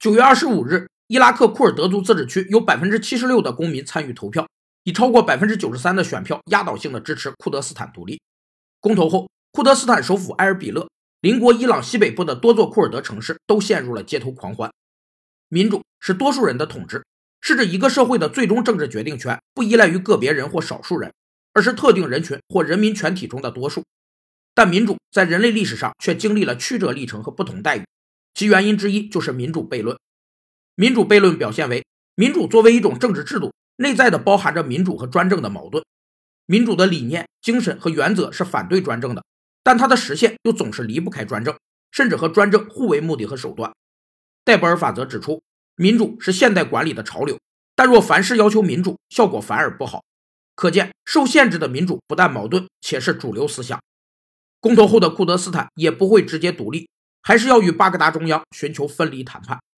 [0.00, 4.46] 九月二十五日，伊拉克库尔德族自治区有百分之七十六的公民参与投票，
[4.84, 8.20] 以超过百分之九十三的选票压倒性的支持库德斯坦独立。
[8.78, 10.88] 公投后，库德斯坦首府埃尔比勒、
[11.20, 14.70] 邻国伊朗西北部的多座库尔德城市都陷入了街头狂欢。
[15.48, 17.04] 民主是多数人的统治，
[17.40, 21.12] 是指一个社会的最终政治决定权不依赖于个别人或少数人，
[21.54, 23.82] 而是特定人群或人民全体中的多数。
[24.54, 27.82] 但民主在人类历史上却经历了曲折历程和不同待遇。
[28.34, 29.98] 其原因之一就是民主悖论。
[30.74, 35.84] 民主悖论表现为，民主作为一种政治制度，内在的包含着民主和专政的矛盾。
[36.46, 39.24] 民主的理念、精神和原则是反对专政的，
[39.62, 41.58] 但它的实现又总是离不开专政，
[41.90, 43.72] 甚至和专政互为目的和手段。
[44.44, 45.42] 戴博尔法则指出，
[45.76, 47.38] 民主是现代管理的潮流，
[47.74, 50.02] 但若凡事要求民主，效果反而不好。
[50.54, 53.80] 可见，受限制的民主不但矛盾，且是主流思想。
[54.60, 56.88] 公投后的库德斯坦也不会直接独立。
[57.28, 59.60] 还是要与巴格达中央寻求分离谈判。